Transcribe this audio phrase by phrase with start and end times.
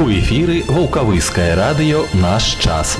[0.00, 2.98] У эфіры вулкавыскае радыё наш час.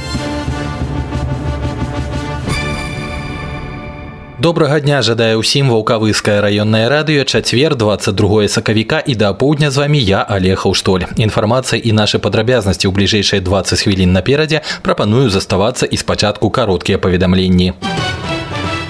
[4.46, 9.98] Добрага дня жадае ўсім ваўкавыскае раённае радыё чацвер 22 сакавіка і да апоўдня з вами
[9.98, 11.08] я олег Аўштоль.
[11.16, 17.72] Інфармацыя і нашы падрабязнасці ў бліжэйшыя 20 хвілін наперадзе прапаную заставацца і спачатку кароткія паведамленні.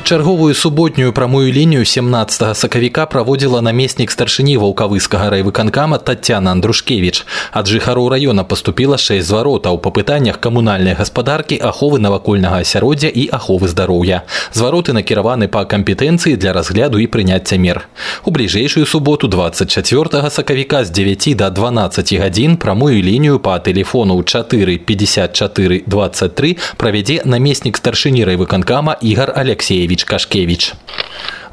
[0.07, 7.27] Чарговую суботнюю прамую лінію 17 сакавіка праводзіла намеснік старшыні ваўкавыскага райвыканкама Татьяна Андрушкевич.
[7.51, 13.67] Ад жыхароў раёна паступіла 6 зваротаў па пытаннях камунальнай гаспадаркі, аховы навакольнага асяроддзя і аховы
[13.67, 14.23] здароўя.
[14.55, 17.89] Звароты накіраваны па кампетэнцыі для разгляду і прыняцця мер.
[18.23, 24.79] У бліжэйшую суботу 24 сакавіка з 9 до 12 гадзін прамую лінію па тэлефону 4
[24.79, 30.75] 54 23 правядзе намеснік старшыні райвыканкама Ігар Алексеевич Кашкевич.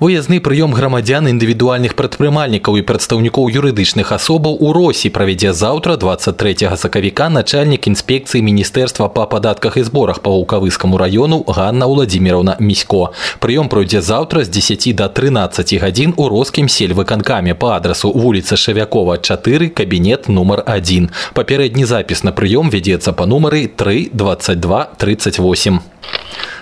[0.04, 7.30] Выязны прыём грамадзян індывідуальных прадпрымальнікаў і прадстаўнікоў юрыдычных асобаў у Росі правядзе заўтра 23 сакавіка
[7.30, 13.14] начальнік інспекцыі міністэрства па падатках і зборах па вулкавыскаму раёну Ганна Владимировна Місько.
[13.40, 19.18] Прыём пройдзе заўтра з 10 до 13 гадзін у роскім сельвыканкаме па адрасу вуліца Шавякова
[19.18, 21.10] 4 кабінет нумар 1.
[21.34, 25.80] Папярэдні запіс на прыём вядзецца па нумары 3 22 38.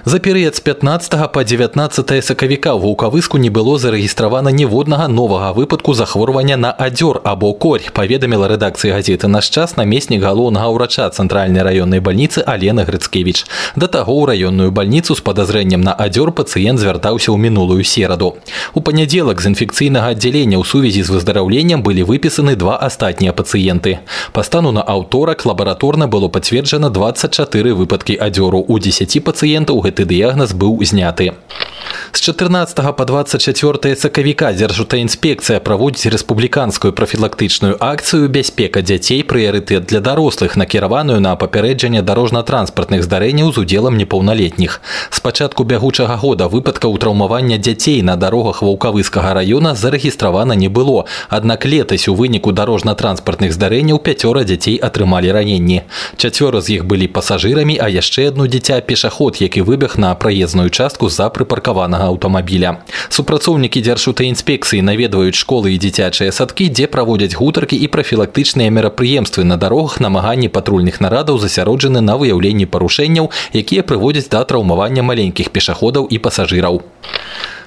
[0.06, 5.94] За перыяд з 15 па 19 сакавіка ў вулкавыску не было зарэгістравана ніводнага новага выпадку
[5.94, 12.00] захворвання на адзёр або корь паведаміла рэдакцыі газеты наш час намеснік галоўнага ўрача цэнтральнай раённай
[12.00, 13.46] бальніцы Алена Грыцкевич.
[13.76, 18.36] Да таго ў раённую бальніцу з падазрэннем на адзёр пацыент звяртаўся ў мінулую сераду.
[18.74, 24.00] У панядзелак з інфекцыйнага аддзялення ў сувязі з выздараўленнем былі выпісаны два астатнія пацыенты.
[24.34, 30.53] Па стану на аўторак лабараторна было пацверджана 24 выпадкі адзёру у 10 пацыентаў гэты дыягназ
[30.53, 31.33] быў зняты.
[32.13, 40.01] З 14 по 24 сакавіка дзяржута інспекцыя праводзіць рэспубліканскую прафілактычную акцыю бяспека дзяцей прыярытэт для
[40.01, 44.81] дарослых накіраваную на папярэджанне дарожна-транспартных здарэнняў з удзелам непаўналетніх.
[45.11, 51.05] З пачатку бягучага года выпадкаў траўмавання дзяцей на дарогах ваўкавыскага раёна зарэгістравана не было.
[51.29, 55.83] Аднак летась у выніку дарожна-транспартных здарэнняў пяцёра дзяцей атрымалі раненні.
[56.17, 61.09] Чацвёра з іх былі пасажырамі, а яшчэ адно дзіця пешаход, які выбег на праезную частку
[61.09, 62.83] за прыпаркаванага аўтамабіля.
[63.09, 69.57] Супрацоўнікі дзяржутай інспекцыі наведваюць школы і дзіцячыя садкі, дзе праводзяць гутаркі і прафілактычныя мерапрыемствы на
[69.57, 76.19] дарогах намаганні патрульных нарадаў засяроджаны на выяўленні парушэнняў, якія прыводзяць да траўмавання маленькіх пешаходаў і
[76.19, 76.83] пасажыраў.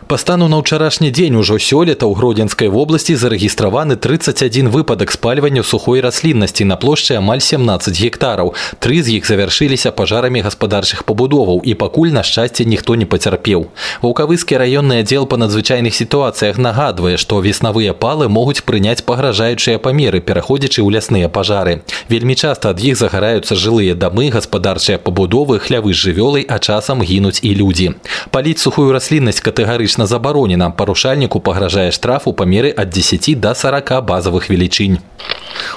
[0.09, 6.02] Па стану на ўчарашні дзень ужо сёлета ў гродзенскай вобласці зарэгістраваны 31 выпадак спальвання сухой
[6.02, 8.58] расліннасці на плошчы амаль 17 гектараў.
[8.81, 13.70] Тры з іх завяршыліся пажарамі гаспадарчых пабудоваў і пакуль на шчасце ніхто не пацярпеў.
[14.02, 20.81] Ваўкавыскі раённы аддзел па надзвычайных сітуацыях нагадвае, што веснавыя палы могуць прыняць пагражаючыя памеры, пераходзячы
[20.81, 21.86] ў лясныя пажары.
[22.09, 27.46] Вельмі часта ад іх загараюцца жылыя дамы, гаспадарчыя пабудовы, хлявы з жывёлай, а часам гінуць
[27.46, 27.94] і людзі.
[28.34, 34.05] Паліць сухую расліннасць катэгарычна катэгарычна забаронена парушальніку пагражае штраф у памеры ад 10 до 40
[34.06, 34.99] базовых велічынь.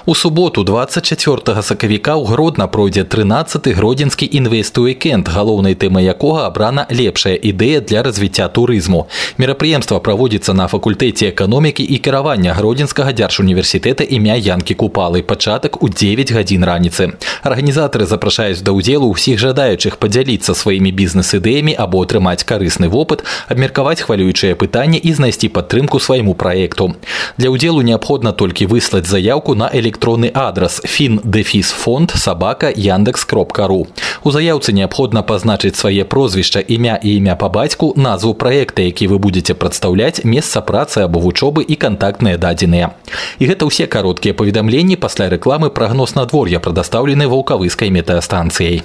[0.06, 7.36] У суботу 24 сакавіка ў гродна пройдзе 13 гродзенскі інвестуікенд, галоўнай тэмай якога абрана лепшая
[7.36, 9.08] ідэя для развіцця турызму.
[9.38, 16.32] Мерапрыемства праводзіцца на факультэце эканомікі і кіравання гродзенскага дзяржуніверсітэта імя Янкі Купалы пачатак у 9
[16.32, 17.14] гадзін раніцы.
[17.44, 24.60] Арганізатары запрашаюць да ўдзелу ўсіх жадаючых падзяліцца сваімі бізнес-ідэямі або атрымаць карысны вопыт, абмеркаваць хвалюючыя
[24.60, 27.00] пытанні і знайсці падтрымку свайму праекту.
[27.40, 33.88] Для ўдзелу неабходна толькі выслаць заявку на электронны адрас фіндефісфонд сабака яндекс кропка.ру.
[34.24, 39.18] У заяўцы неабходна пазначыць свае прозвішча імя і імя па бацьку, назву праекта, які вы
[39.24, 42.92] будете прадстаўляць, месца працы або вучобы і кантактныя дадзеныя.
[43.40, 48.84] І гэта ўсе кароткія паведамленні пасля рэкламы прагноз надвор'я прадастаўлены ваўкавыскай метэастанцыяй.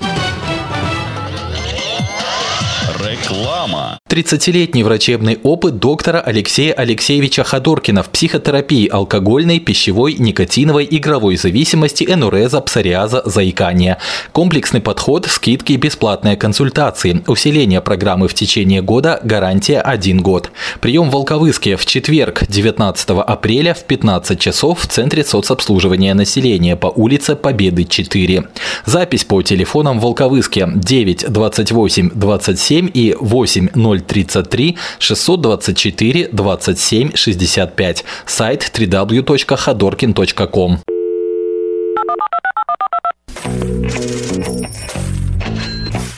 [3.23, 3.99] Реклама.
[4.10, 12.62] 30-летний врачебный опыт доктора Алексея Алексеевича Ходоркина в психотерапии алкогольной, пищевой, никотиновой, игровой зависимости, энуреза,
[12.62, 13.98] псориаза, заикания.
[14.32, 17.22] Комплексный подход, скидки, бесплатные консультации.
[17.28, 20.52] Усиление программы в течение года, гарантия 1 год.
[20.80, 26.88] Прием в Волковыске в четверг, 19 апреля в 15 часов в Центре соцобслуживания населения по
[26.88, 28.46] улице Победы 4.
[28.86, 38.05] Запись по телефонам в Волковыске 9 28 27 и 8 033 624 27 65.
[38.27, 40.79] Сайт www.ходоркин.ком.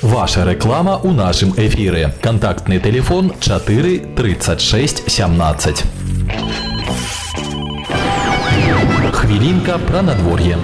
[0.03, 2.13] Ваша реклама у нашым эфіры.
[2.23, 5.85] Кантактны телефон 4 36 17.
[9.13, 10.59] Хвілінка пра надвор'е.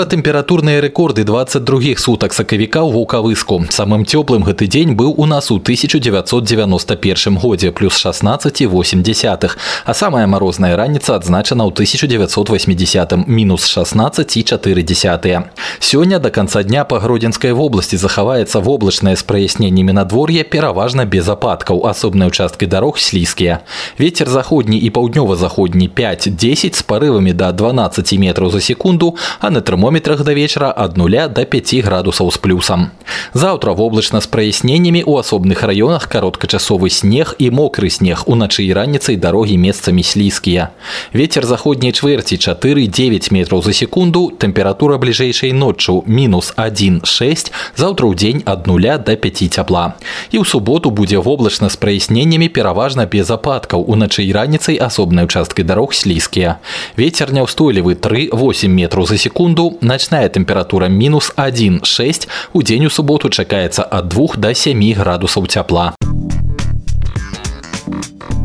[0.00, 3.66] Пра тэмпературныя рэкорды 22 сутак сакавіка ў вулкавыску.
[3.74, 9.50] Самым цёплым гэты дзень быў у нас у 1991 годзе плюс 16,8,
[9.84, 15.42] а самая марозная раніца адзначана ў 1980 мінус 16,4.
[15.80, 21.84] Сёння до конца дня па гродзенскай вобласці захаваецца воблачнае з праясненнямі надвор'я пераважна без ападкаў,
[21.84, 23.66] асобныя ўчасткі дарог слізкія.
[23.98, 29.83] Вецер заходні і паўднёва-заходні 5-10 з парывамі да 12 метраў за секунду, а на тэрмо
[29.84, 32.90] термометрах до вечера от 0 до 5 градусов с плюсом.
[33.34, 39.16] Завтра воблачна с праясненнямі у асобных раёнах кароткачасовы снег і мокры снег уначы і раніцай
[39.16, 40.70] дарогі месцамі слізкія.
[41.12, 48.42] Вецер заходняй чвэрці 4-9 метраў за секунду, тэмпература бліжэйшай ноччу мінус 1,6, заўтра ў дзень
[48.46, 49.94] ад 0 до 5 цяпла.
[50.30, 55.62] І ў суботу будзе воблачна з праясненнямі пераважна без ападкаў уначы і раніцай асобнай участкі
[55.62, 56.58] дарог слізкія.
[56.96, 62.27] Вецер няўстойлівы 3-8 метраў за секунду, Ночная температура минус 1,6.
[62.53, 65.95] У день у субботу чакаецца от 2 до 7 градусов тепла.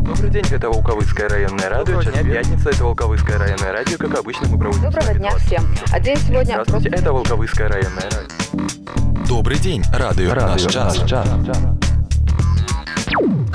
[0.03, 2.01] Добрый день, это Волковыцкое районное радио.
[2.01, 3.97] Сейчас пятница, это Волковыцкое районное радио.
[3.97, 4.83] Как обычно, мы проводим...
[4.83, 5.63] Доброго дня всем.
[5.91, 6.63] А день сегодня...
[6.63, 9.27] Здравствуйте, это Волковыцкое районное радио.
[9.27, 10.97] Добрый день, радио, радио наш час.
[10.97, 11.27] Наш час.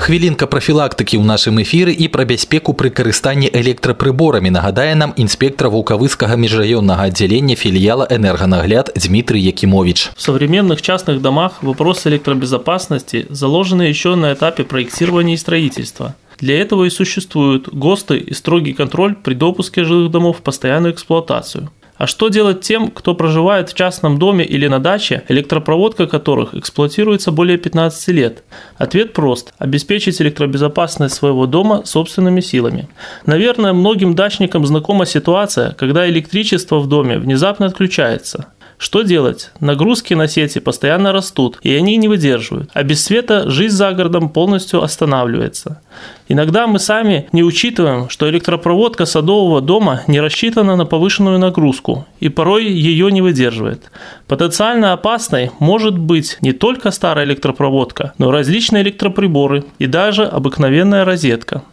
[0.02, 6.34] Хвілінка прафілактыкі ў нашым эфіры і пра бяспеку пры карыстанні электрапрыборамі нагадае нам інспектор вулкавыскага
[6.34, 10.10] межраённага отделения филиала «Энергонагляд» Дмитрий Якимович.
[10.16, 16.16] В современных частных домах вопросы электробезопасности заложены еще на этапе проектирования и строительства.
[16.40, 21.70] Для этого и существуют ГОСТы и строгий контроль при допуске жилых домов в постоянную эксплуатацию.
[21.97, 27.31] А что делать тем, кто проживает в частном доме или на даче, электропроводка которых эксплуатируется
[27.31, 28.43] более 15 лет?
[28.77, 32.87] Ответ прост– обеспечить электробезопасность своего дома собственными силами.
[33.25, 39.51] Наверное, многим дачникам знакома ситуация, когда электричество в доме внезапно отключается– что делать?
[39.59, 42.69] Нагрузки на сети постоянно растут, и они не выдерживают.
[42.73, 45.81] А без света жизнь за городом полностью останавливается.
[46.27, 52.29] Иногда мы сами не учитываем, что электропроводка садового дома не рассчитана на повышенную нагрузку и
[52.29, 53.89] порой ее не выдерживает.
[54.27, 61.03] Потенциально опасной может быть не только старая электропроводка, но и различные электроприборы и даже обыкновенная
[61.03, 61.63] розетка.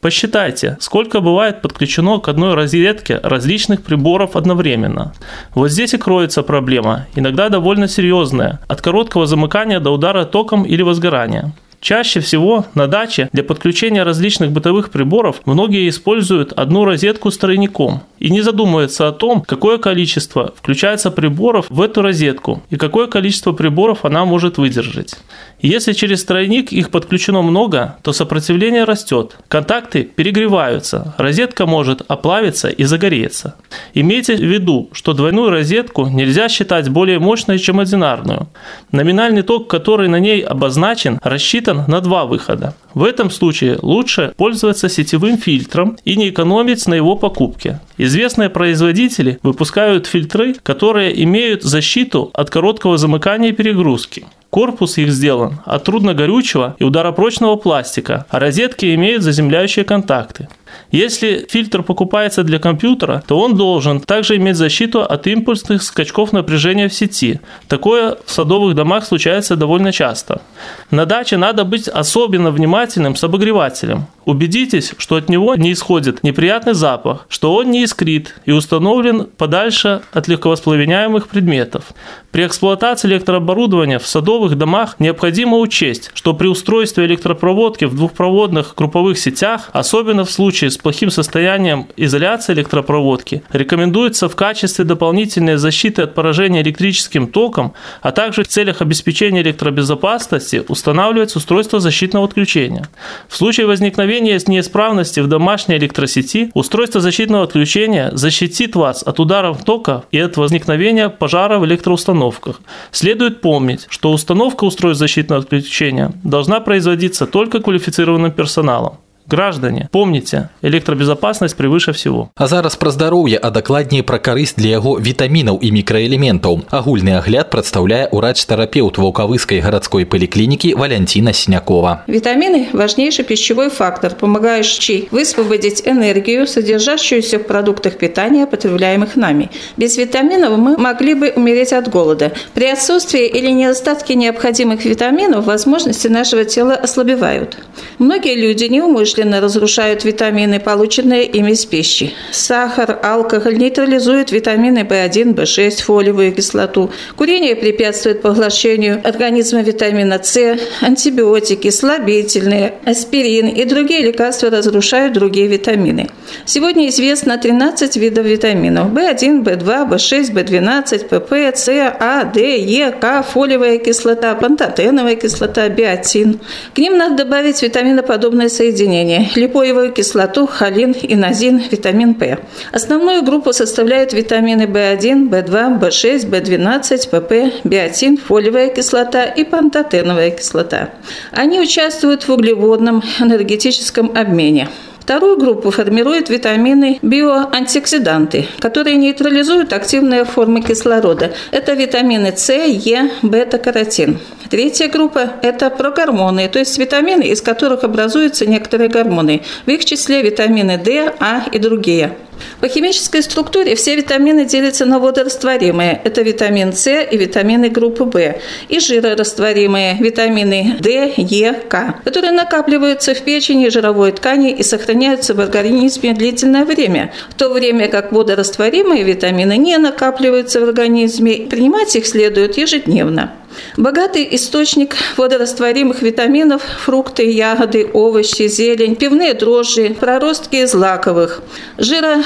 [0.00, 5.12] Посчитайте, сколько бывает подключено к одной розетке различных приборов одновременно.
[5.54, 10.80] Вот здесь и кроется проблема, иногда довольно серьезная, от короткого замыкания до удара током или
[10.80, 11.52] возгорания.
[11.80, 18.02] Чаще всего на даче для подключения различных бытовых приборов многие используют одну розетку с тройником
[18.18, 23.52] и не задумываются о том, какое количество включается приборов в эту розетку и какое количество
[23.52, 25.16] приборов она может выдержать.
[25.60, 32.84] Если через тройник их подключено много, то сопротивление растет, контакты перегреваются, розетка может оплавиться и
[32.84, 33.54] загореться.
[33.94, 38.48] Имейте в виду, что двойную розетку нельзя считать более мощной, чем одинарную.
[38.92, 42.74] Номинальный ток, который на ней обозначен, рассчитан рассчитан на два выхода.
[42.94, 47.80] В этом случае лучше пользоваться сетевым фильтром и не экономить на его покупке.
[47.98, 54.24] Известные производители выпускают фильтры, которые имеют защиту от короткого замыкания и перегрузки.
[54.50, 60.48] Корпус их сделан от трудногорючего и ударопрочного пластика, а розетки имеют заземляющие контакты.
[60.90, 66.88] Если фильтр покупается для компьютера, то он должен также иметь защиту от импульсных скачков напряжения
[66.88, 67.40] в сети.
[67.68, 70.42] Такое в садовых домах случается довольно часто.
[70.90, 74.06] На даче надо быть особенно внимательным с обогревателем.
[74.24, 80.02] Убедитесь, что от него не исходит неприятный запах, что он не искрит и установлен подальше
[80.12, 81.92] от легковоспламеняемых предметов.
[82.30, 89.18] При эксплуатации электрооборудования в садовых домах необходимо учесть, что при устройстве электропроводки в двухпроводных групповых
[89.18, 96.14] сетях, особенно в случае с плохим состоянием изоляции электропроводки, рекомендуется в качестве дополнительной защиты от
[96.14, 102.88] поражения электрическим током, а также в целях обеспечения электробезопасности устанавливать устройство защитного отключения.
[103.28, 110.04] В случае возникновения неисправности в домашней электросети, устройство защитного отключения защитит вас от ударов тока
[110.10, 112.60] и от возникновения пожара в электроустановках.
[112.90, 118.94] Следует помнить, что установка устройств защитного отключения должна производиться только квалифицированным персоналом
[119.29, 122.29] Граждане, помните, электробезопасность превыше всего.
[122.35, 126.61] А зараз пра здароўе, а дакладней пра карысць для яго вітамінаў і мікраэлементаў.
[126.69, 132.05] Агульны агляд прадстаўляе урач-тэрапеўт ваўкавыскай гарадской паліклінікі Валянціна Снякова.
[132.07, 139.49] Витамины – важнейший пищевой фактор, помогающий высвободить энергию, содержащуюся в продуктах питания, потребляемых нами.
[139.75, 142.31] Без витаминов мы могли бы умереть от голода.
[142.53, 147.57] При отсутствии или недостатке необходимых витаминов возможности нашего тела ослабевают.
[147.97, 152.12] Многие люди неумышленно промышленно разрушают витамины, полученные ими из пищи.
[152.32, 156.90] Сахар, алкоголь нейтрализуют витамины В1, В6, фолиевую кислоту.
[157.16, 160.58] Курение препятствует поглощению организма витамина С.
[160.80, 166.08] Антибиотики, слабительные, аспирин и другие лекарства разрушают другие витамины.
[166.46, 168.92] Сегодня известно 13 видов витаминов.
[168.92, 176.40] В1, В2, В6, В12, ПП, С, А, Д, Е, К, фолиевая кислота, пантотеновая кислота, биотин.
[176.74, 182.38] К ним надо добавить витаминоподобные соединения– липоевую кислоту, холин, инозин, витамин П.
[182.72, 190.90] Основную группу составляют витамины В1, В2, В6, В12, ПП, биотин, фолиевая кислота и пантотеновая кислота.
[191.32, 194.68] Они участвуют в углеводном энергетическом обмене.
[195.10, 201.32] Вторую группу формируют витамины биоантиоксиданты, которые нейтрализуют активные формы кислорода.
[201.50, 204.20] Это витамины С, Е, бета-каротин.
[204.50, 210.22] Третья группа– это прогормоны, то есть витамины, из которых образуются некоторые гормоны, в их числе
[210.22, 212.16] витамины D, А и другие.
[212.60, 216.00] По химической структуре все витамины делятся на водорастворимые.
[216.04, 218.34] Это витамин С и витамины группы В.
[218.68, 225.34] И жирорастворимые витамины D, Е, К, которые накапливаются в печени и жировой ткани и сохраняются
[225.34, 231.46] в организме длительное время, в то время как водорастворимые витамины не накапливаются в организме.
[231.48, 233.32] Принимать их следует ежедневно.
[233.76, 241.42] Богатый источник водорастворимых витаминов– фрукты, ягоды, овощи, зелень, пивные дрожжи, проростки из лаковых.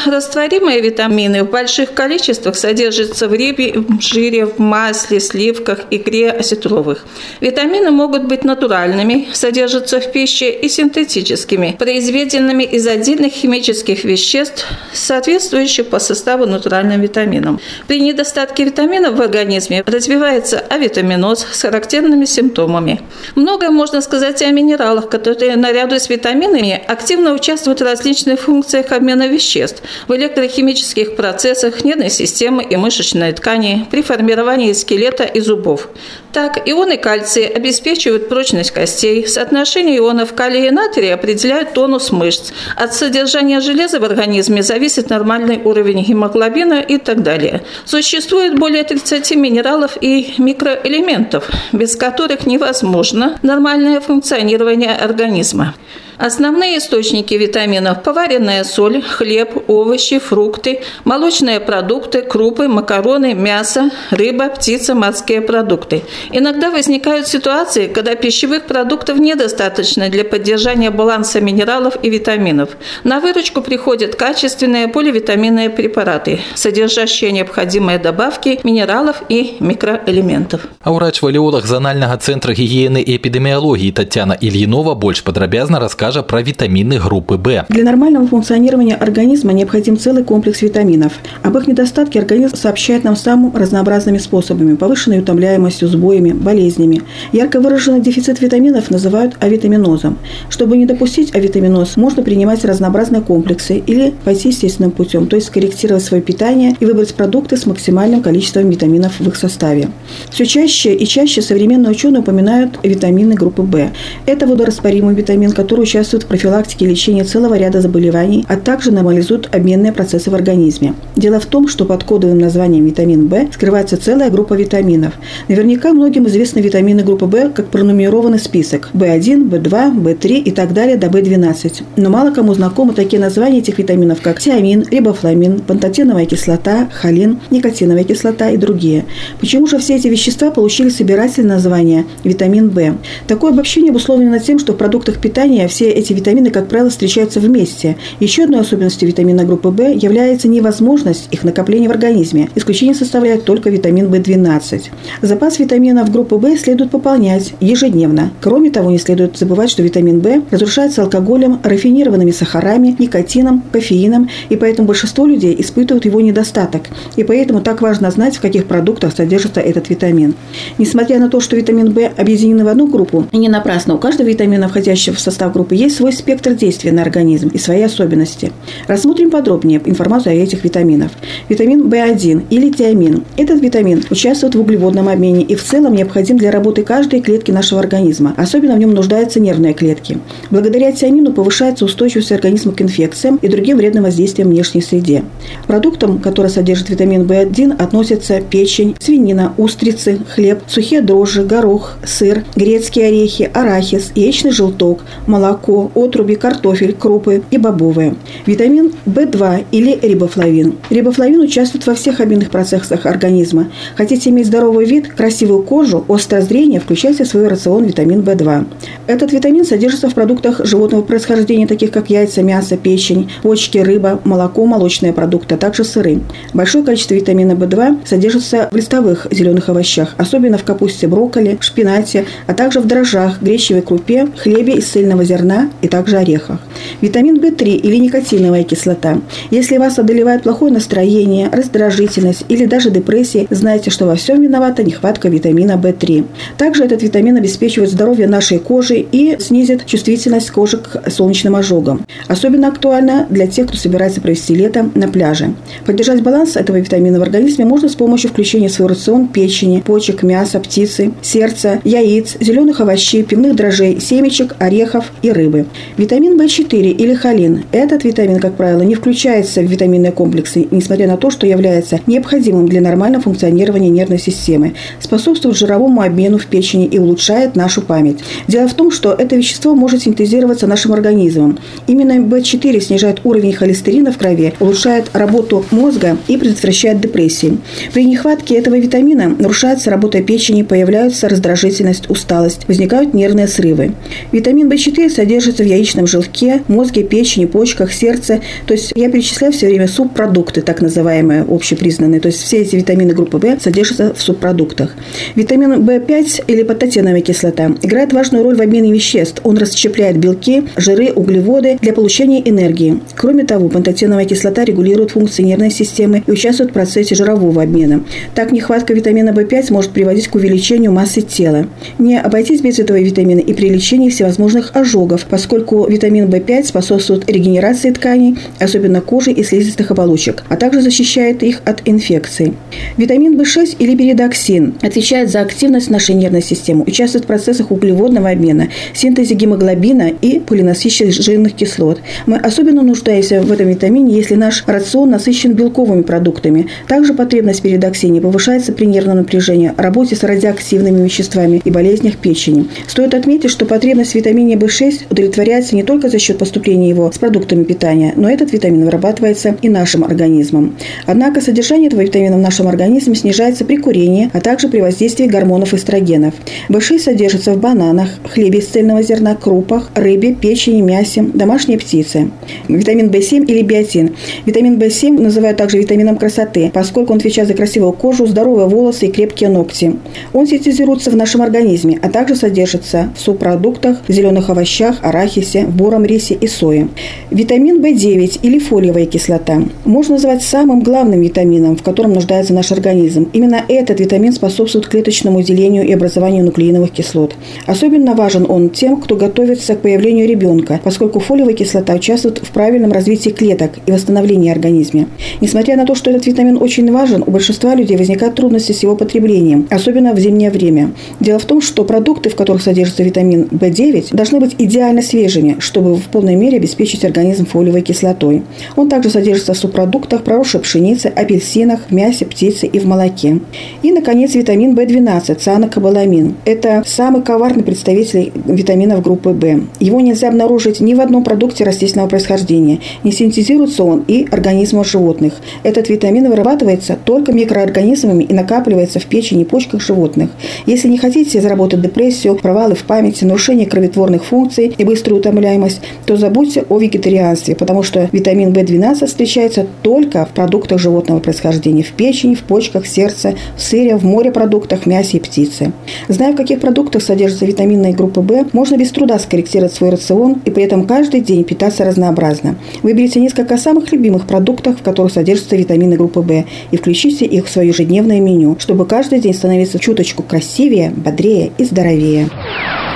[0.04, 7.06] Жирорастворимые витамины в больших количествах содержатся в рыбе, в жире, в масле, сливках, икре осетровых.
[7.40, 15.88] Витамины могут быть натуральными, содержатся в пище и синтетическими, произведенными из отдельных химических веществ, соответствующих
[15.88, 17.58] по составу натуральным витаминам.
[17.86, 23.00] При недостатке витаминов в организме развивается авитаминоз, с характерными симптомами.
[23.36, 28.92] Многое можно сказать и о минералах, которые наряду с витаминами активно участвуют в различных функциях
[28.92, 35.88] обмена веществ, в электрохимических процессах нервной системы и мышечной ткани, при формировании скелета и зубов.
[36.32, 42.94] Так, ионы кальция обеспечивают прочность костей, соотношение ионов калия и натрия определяют тонус мышц, от
[42.94, 47.62] содержания железа в организме зависит нормальный уровень гемоглобина и так далее.
[47.84, 55.74] Существует более 30 минералов и микроэлементов, элементов, без которых невозможно нормальное функционирование организма.
[56.18, 64.94] Основные источники витаминов– поваренная соль, хлеб, овощи, фрукты, молочные продукты, крупы, макароны, мясо, рыба, птица,
[64.94, 66.02] морские продукты.
[66.30, 72.70] Иногда возникают ситуации, когда пищевых продуктов недостаточно для поддержания баланса минералов и витаминов.
[73.02, 80.60] На выручку приходят качественные поливитаминные препараты, содержащие необходимые добавки минералов и микроэлементов.
[80.80, 86.98] А ўрач-валеолог зонального центра гигиены и эпидемиологии Татьяна Ильинова больше подробязно расскажет расскажа про витамины
[86.98, 87.64] группы В.
[87.70, 91.14] Для нормального функционирования организма необходим целый комплекс витаминов.
[91.42, 97.02] Об их недостатке организм сообщает нам самым разнообразными способами– повышенной утомляемостью, сбоями, болезнями.
[97.32, 100.18] Ярко выраженный дефицит витаминов называют авитаминозом.
[100.50, 106.04] Чтобы не допустить авитаминоз, можно принимать разнообразные комплексы или пойти естественным путем, то есть скорректировать
[106.04, 109.88] свое питание и выбрать продукты с максимальным количеством витаминов в их составе.
[110.30, 113.90] Все чаще и чаще современные ученые упоминают витамины группы В.
[114.26, 119.48] Это водорастворимый витамин, который участвуют в профилактике и лечении целого ряда заболеваний, а также нормализуют
[119.54, 120.94] обменные процессы в организме.
[121.14, 125.12] Дело в том, что под кодовым названием витамин В скрывается целая группа витаминов.
[125.46, 130.96] Наверняка многим известны витамины группы В как пронумерованный список– В1, В2, В3 и так далее
[130.96, 131.84] до В12.
[131.96, 138.02] Но мало кому знакомы такие названия этих витаминов, как тиамин, рибофламин, пантотеновая кислота, холин, никотиновая
[138.02, 139.04] кислота и другие.
[139.38, 142.96] Почему же все эти вещества получили собирательное название витамин В?
[143.28, 147.96] Такое обобщение обусловлено тем, что в продуктах питания все эти витамины, как правило, встречаются вместе.
[148.20, 152.48] Еще одной особенностью витамина группы В является невозможность их накопления в организме.
[152.54, 154.84] Исключение составляет только витамин В12.
[155.22, 158.30] Запас витаминов группы В следует пополнять ежедневно.
[158.40, 164.56] Кроме того, не следует забывать, что витамин В разрушается алкоголем, рафинированными сахарами, никотином, кофеином, и
[164.56, 166.82] поэтому большинство людей испытывают его недостаток.
[167.16, 170.34] И поэтому так важно знать, в каких продуктах содержится этот витамин.
[170.78, 174.68] Несмотря на то, что витамин В объединены в одну группу, не напрасно у каждого витамина,
[174.68, 178.52] входящего в состав группы есть свой спектр действия на организм и свои особенности.
[178.86, 181.10] Рассмотрим подробнее информацию о этих витаминах.
[181.48, 183.24] Витамин В1 или тиамин.
[183.36, 187.80] Этот витамин участвует в углеводном обмене и в целом необходим для работы каждой клетки нашего
[187.80, 188.34] организма.
[188.36, 190.18] Особенно в нем нуждаются нервные клетки.
[190.50, 195.24] Благодаря тиамину повышается устойчивость организма к инфекциям и другим вредным воздействиям внешней среде.
[195.66, 203.08] Продуктам, которые содержат витамин В1, относятся печень, свинина, устрицы, хлеб, сухие дрожжи, горох, сыр, грецкие
[203.08, 208.14] орехи, арахис, яичный желток, молоко, молоко, отруби, картофель, крупы и бобовые.
[208.46, 210.74] Витамин В2 или рибофлавин.
[210.90, 213.68] Рибофлавин участвует во всех обменных процессах организма.
[213.96, 218.66] Хотите иметь здоровый вид, красивую кожу, острое зрение, включайте в свой рацион витамин В2.
[219.06, 224.66] Этот витамин содержится в продуктах животного происхождения, таких как яйца, мясо, печень, почки, рыба, молоко,
[224.66, 226.20] молочные продукты, а также сыры.
[226.52, 232.54] Большое количество витамина В2 содержится в листовых зеленых овощах, особенно в капусте, брокколи, шпинате, а
[232.54, 236.58] также в дрожжах, гречневой крупе, хлебе из цельного зерна и также орехах.
[237.00, 239.20] Витамин В3 или никотиновая кислота.
[239.50, 245.28] Если вас одолевает плохое настроение, раздражительность или даже депрессия, знайте, что во всем виновата нехватка
[245.28, 246.24] витамина В3.
[246.56, 252.04] Также этот витамин обеспечивает здоровье нашей кожи и снизит чувствительность кожи к солнечным ожогам.
[252.28, 255.54] Особенно актуально для тех, кто собирается провести лето на пляже.
[255.86, 260.22] Поддержать баланс этого витамина в организме можно с помощью включения в свой рацион печени, почек,
[260.22, 265.66] мяса, птицы, сердца, яиц, зеленых овощей, пивных дрожжей, семечек, орехов и рыбы.
[265.96, 267.64] Витамин В4 или холин.
[267.72, 272.66] Этот витамин, как правило, не включается в витаминные комплексы, несмотря на то, что является необходимым
[272.66, 278.18] для нормального функционирования нервной системы, способствует жировому обмену в печени и улучшает нашу память.
[278.48, 281.58] Дело в том, что это вещество может синтезироваться нашим организмом.
[281.86, 287.58] Именно В4 снижает уровень холестерина в крови, улучшает работу мозга и предотвращает депрессии.
[287.92, 293.92] При нехватке этого витамина нарушается работа печени, появляются раздражительность, усталость, возникают нервные срывы.
[294.32, 298.40] Витамин В4 содержится в яичном желтке, мозге, печени, почках, сердце.
[298.66, 302.20] То есть я перечисляю все время субпродукты, так называемые, общепризнанные.
[302.20, 304.94] То есть все эти витамины группы В содержатся в субпродуктах.
[305.34, 309.40] Витамин В5 или патотеновая кислота играет важную роль в обмене веществ.
[309.44, 313.00] Он расщепляет белки, жиры, углеводы для получения энергии.
[313.16, 318.04] Кроме того, пантотеновая кислота регулирует функции нервной системы и участвует в процессе жирового обмена.
[318.34, 321.66] Так, нехватка витамина В5 может приводить к увеличению массы тела.
[321.98, 327.90] Не обойтись без этого витамина и при лечении всевозможных ожогов, поскольку витамин В5 способствует регенерации
[327.90, 332.54] тканей, особенно кожи и слизистых оболочек, а также защищает их от инфекций.
[332.96, 338.68] Витамин В6 или передоксин отвечает за активность нашей нервной системы, участвует в процессах углеводного обмена,
[338.92, 342.00] синтезе гемоглобина и полинасыщенных жирных кислот.
[342.26, 346.68] Мы особенно нуждаемся в этом витамине, если наш рацион насыщен белковыми продуктами.
[346.88, 352.68] Также потребность в передоксине повышается при нервном напряжении, работе с радиоактивными веществами и болезнях печени.
[352.86, 357.18] Стоит отметить, что потребность в витамине В6 удовлетворяется не только за счет поступления его с
[357.18, 360.76] продуктами питания, но этот витамин вырабатывается и нашим организмом.
[361.06, 365.74] Однако содержание этого витамина в нашем организме снижается при курении, а также при воздействии гормонов
[365.74, 366.34] эстрогенов.
[366.68, 372.30] В6 содержится в бананах, хлебе из цельного зерна, крупах, рыбе, печени, мясе, домашней птице.
[372.68, 374.14] Витамин В7 или биотин.
[374.46, 379.12] Витамин В7 называют также витамином красоты, поскольку он отвечает за красивую кожу, здоровые волосы и
[379.12, 379.96] крепкие ногти.
[380.32, 385.76] Он синтезируется в нашем организме, а также содержится в субпродуктах, в зеленых овощах, арахисе, в
[385.76, 386.88] буром рисе и сое.
[387.30, 393.28] Витамин В9 или фолиевая кислота можно назвать самым главным витамином, в котором нуждается наш организм.
[393.32, 397.34] Именно этот витамин способствует клеточному делению и образованию нуклеиновых кислот.
[397.66, 402.92] Особенно важен он тем, кто готовится к появлению ребенка, поскольку фолиевая кислота участвует в правильном
[402.92, 405.06] развитии клеток и восстановлении организма.
[405.40, 408.96] Несмотря на то, что этот витамин очень важен, у большинства людей возникают трудности с его
[408.96, 410.92] потреблением, особенно в зимнее время.
[411.20, 415.94] Дело в том, что продукты, в которых содержится витамин В9, должны быть идеально свежими, чтобы
[415.96, 418.42] в полной мере обеспечить организм фолиевой кислотой.
[418.76, 423.40] Он также содержится в субпродуктах проросшей пшеницы, апельсинах, мясе, птице и в молоке.
[423.82, 426.34] И, наконец, витамин В12, цианокобаламин.
[426.44, 429.66] Это самый коварный представитель витаминов группы В.
[429.80, 432.80] Его нельзя обнаружить ни в одном продукте растительного происхождения.
[433.02, 435.34] Не синтезируется он и организмов животных.
[435.62, 440.30] Этот витамин вырабатывается только микроорганизмами и накапливается в печени и почках животных.
[440.66, 446.16] Если не хотите заработать депрессию, провалы в памяти, нарушение кроветворных функций и быструю утомляемость, то
[446.16, 452.34] забудьте о вегетарианстве, потому что витамин В12 встречается только в продуктах животного происхождения, в печени,
[452.34, 455.72] в почках, сердце, в сыре, в морепродуктах, мясе и птице.
[456.08, 460.50] Зная, в каких продуктах содержатся витамины группы В, можно без труда скорректировать свой рацион и
[460.50, 462.56] при этом каждый день питаться разнообразно.
[462.82, 467.50] Выберите несколько самых любимых продуктов, в которых содержатся витамины группы В, и включите их в
[467.50, 472.28] свое ежедневное меню, чтобы каждый день становиться чуточку красивее, бодрее и здоровее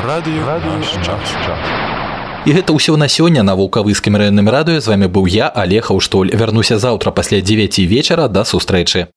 [0.08, 1.28] Радыё наш час.
[2.46, 6.28] І гэта ўсё на сёння на вулкавыскім раённым радыё з вами быў я алег аўштоль
[6.36, 9.08] вярнуся заўтра пасля 9 вечара да сустрэчы